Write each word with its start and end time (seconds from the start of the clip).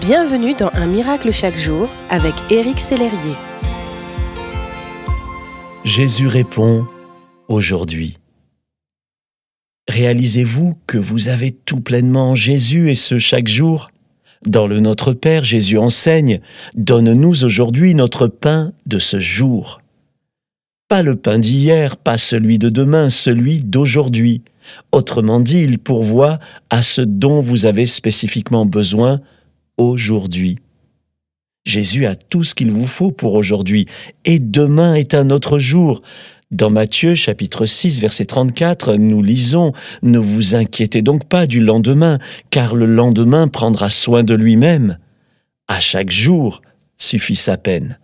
Bienvenue 0.00 0.54
dans 0.54 0.70
Un 0.74 0.86
miracle 0.86 1.32
chaque 1.32 1.56
jour 1.56 1.88
avec 2.10 2.34
Éric 2.50 2.80
Sellerier. 2.80 3.34
Jésus 5.84 6.26
répond 6.26 6.86
aujourd'hui. 7.48 8.18
Réalisez-vous 9.88 10.76
que 10.86 10.98
vous 10.98 11.28
avez 11.28 11.52
tout 11.52 11.80
pleinement 11.80 12.30
en 12.30 12.34
Jésus 12.34 12.90
et 12.90 12.94
ce 12.94 13.18
chaque 13.18 13.48
jour? 13.48 13.90
Dans 14.44 14.66
le 14.66 14.80
Notre 14.80 15.12
Père, 15.12 15.44
Jésus 15.44 15.78
enseigne, 15.78 16.40
Donne-nous 16.74 17.44
aujourd'hui 17.44 17.94
notre 17.94 18.26
pain 18.26 18.72
de 18.84 18.98
ce 18.98 19.18
jour. 19.18 19.80
Pas 20.88 21.02
le 21.02 21.16
pain 21.16 21.38
d'hier, 21.38 21.96
pas 21.96 22.18
celui 22.18 22.58
de 22.58 22.68
demain, 22.68 23.08
celui 23.08 23.60
d'aujourd'hui. 23.60 24.42
Autrement 24.92 25.40
dit, 25.40 25.62
il 25.62 25.78
pourvoit 25.78 26.38
à 26.70 26.82
ce 26.82 27.00
dont 27.00 27.40
vous 27.40 27.64
avez 27.64 27.86
spécifiquement 27.86 28.66
besoin 28.66 29.20
aujourd'hui. 29.76 30.58
Jésus 31.64 32.06
a 32.06 32.14
tout 32.14 32.44
ce 32.44 32.54
qu'il 32.54 32.70
vous 32.70 32.86
faut 32.86 33.10
pour 33.10 33.34
aujourd'hui, 33.34 33.86
et 34.24 34.38
demain 34.38 34.94
est 34.94 35.14
un 35.14 35.30
autre 35.30 35.58
jour. 35.58 36.02
Dans 36.52 36.70
Matthieu 36.70 37.16
chapitre 37.16 37.66
6 37.66 37.98
verset 38.00 38.26
34, 38.26 38.94
nous 38.94 39.20
lisons 39.20 39.72
Ne 40.02 40.20
vous 40.20 40.54
inquiétez 40.54 41.02
donc 41.02 41.24
pas 41.24 41.48
du 41.48 41.60
lendemain, 41.60 42.18
car 42.50 42.76
le 42.76 42.86
lendemain 42.86 43.48
prendra 43.48 43.90
soin 43.90 44.22
de 44.22 44.34
lui-même. 44.34 44.98
À 45.66 45.80
chaque 45.80 46.12
jour 46.12 46.62
suffit 46.96 47.34
sa 47.34 47.56
peine. 47.56 47.98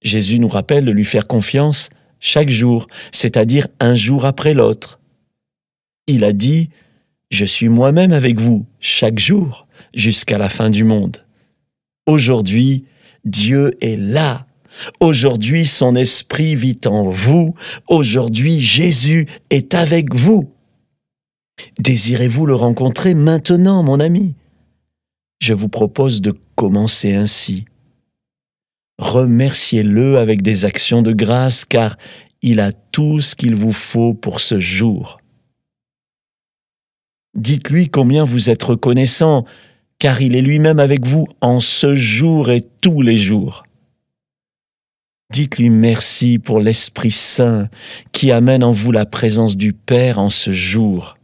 Jésus 0.00 0.38
nous 0.38 0.48
rappelle 0.48 0.86
de 0.86 0.92
lui 0.92 1.04
faire 1.04 1.26
confiance 1.26 1.90
chaque 2.20 2.48
jour, 2.48 2.86
c'est-à-dire 3.12 3.68
un 3.80 3.94
jour 3.94 4.24
après 4.24 4.54
l'autre. 4.54 4.98
Il 6.06 6.24
a 6.24 6.32
dit 6.32 6.70
Je 7.30 7.44
suis 7.44 7.68
moi-même 7.68 8.12
avec 8.12 8.40
vous 8.40 8.64
chaque 8.80 9.18
jour 9.18 9.67
jusqu'à 9.94 10.38
la 10.38 10.48
fin 10.48 10.70
du 10.70 10.84
monde. 10.84 11.24
Aujourd'hui, 12.06 12.84
Dieu 13.24 13.70
est 13.80 13.96
là. 13.96 14.46
Aujourd'hui, 15.00 15.66
son 15.66 15.96
esprit 15.96 16.54
vit 16.54 16.80
en 16.86 17.08
vous. 17.08 17.54
Aujourd'hui, 17.88 18.60
Jésus 18.60 19.26
est 19.50 19.74
avec 19.74 20.14
vous. 20.14 20.52
Désirez-vous 21.78 22.46
le 22.46 22.54
rencontrer 22.54 23.14
maintenant, 23.14 23.82
mon 23.82 24.00
ami? 24.00 24.36
Je 25.40 25.54
vous 25.54 25.68
propose 25.68 26.20
de 26.20 26.34
commencer 26.54 27.14
ainsi. 27.14 27.64
Remerciez-le 28.98 30.18
avec 30.18 30.42
des 30.42 30.64
actions 30.64 31.02
de 31.02 31.12
grâce 31.12 31.64
car 31.64 31.96
il 32.42 32.60
a 32.60 32.72
tout 32.72 33.20
ce 33.20 33.34
qu'il 33.34 33.54
vous 33.54 33.72
faut 33.72 34.14
pour 34.14 34.40
ce 34.40 34.58
jour. 34.58 35.20
Dites-lui 37.34 37.88
combien 37.88 38.24
vous 38.24 38.50
êtes 38.50 38.62
reconnaissant 38.62 39.44
car 39.98 40.20
il 40.20 40.36
est 40.36 40.42
lui-même 40.42 40.78
avec 40.78 41.06
vous 41.06 41.26
en 41.40 41.60
ce 41.60 41.94
jour 41.94 42.50
et 42.50 42.62
tous 42.80 43.02
les 43.02 43.16
jours. 43.16 43.64
Dites-lui 45.30 45.68
merci 45.68 46.38
pour 46.38 46.60
l'Esprit 46.60 47.10
Saint 47.10 47.68
qui 48.12 48.32
amène 48.32 48.64
en 48.64 48.70
vous 48.70 48.92
la 48.92 49.04
présence 49.04 49.56
du 49.56 49.72
Père 49.72 50.18
en 50.18 50.30
ce 50.30 50.52
jour. 50.52 51.18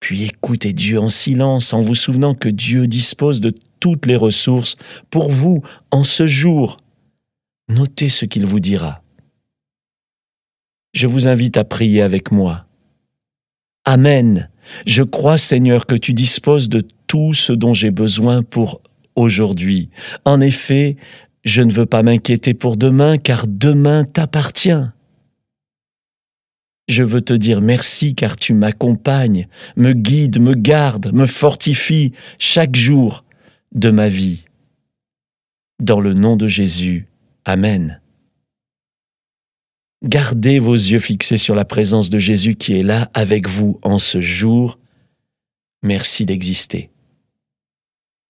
Puis 0.00 0.24
écoutez 0.24 0.72
Dieu 0.72 0.98
en 0.98 1.08
silence 1.08 1.72
en 1.72 1.80
vous 1.80 1.94
souvenant 1.94 2.34
que 2.34 2.48
Dieu 2.48 2.86
dispose 2.86 3.40
de 3.40 3.54
toutes 3.80 4.06
les 4.06 4.16
ressources 4.16 4.76
pour 5.08 5.30
vous 5.30 5.62
en 5.90 6.04
ce 6.04 6.26
jour. 6.26 6.76
Notez 7.68 8.08
ce 8.08 8.26
qu'il 8.26 8.46
vous 8.46 8.60
dira. 8.60 9.02
Je 10.92 11.06
vous 11.06 11.28
invite 11.28 11.56
à 11.56 11.64
prier 11.64 12.02
avec 12.02 12.32
moi. 12.32 12.66
Amen. 13.90 14.48
Je 14.86 15.02
crois, 15.02 15.36
Seigneur, 15.36 15.84
que 15.84 15.96
tu 15.96 16.14
disposes 16.14 16.68
de 16.68 16.86
tout 17.08 17.34
ce 17.34 17.52
dont 17.52 17.74
j'ai 17.74 17.90
besoin 17.90 18.44
pour 18.44 18.82
aujourd'hui. 19.16 19.90
En 20.24 20.40
effet, 20.40 20.96
je 21.42 21.60
ne 21.60 21.72
veux 21.72 21.86
pas 21.86 22.04
m'inquiéter 22.04 22.54
pour 22.54 22.76
demain, 22.76 23.18
car 23.18 23.48
demain 23.48 24.04
t'appartient. 24.04 24.84
Je 26.88 27.02
veux 27.02 27.20
te 27.20 27.32
dire 27.32 27.60
merci 27.60 28.14
car 28.14 28.36
tu 28.36 28.54
m'accompagnes, 28.54 29.48
me 29.74 29.92
guides, 29.92 30.40
me 30.40 30.54
gardes, 30.54 31.12
me 31.12 31.26
fortifies 31.26 32.12
chaque 32.38 32.76
jour 32.76 33.24
de 33.74 33.90
ma 33.90 34.08
vie. 34.08 34.44
Dans 35.80 35.98
le 35.98 36.14
nom 36.14 36.36
de 36.36 36.46
Jésus, 36.46 37.08
Amen. 37.44 37.99
Gardez 40.10 40.58
vos 40.58 40.74
yeux 40.74 40.98
fixés 40.98 41.36
sur 41.36 41.54
la 41.54 41.64
présence 41.64 42.10
de 42.10 42.18
Jésus 42.18 42.56
qui 42.56 42.76
est 42.76 42.82
là 42.82 43.12
avec 43.14 43.48
vous 43.48 43.78
en 43.82 44.00
ce 44.00 44.20
jour. 44.20 44.76
Merci 45.84 46.26
d'exister. 46.26 46.90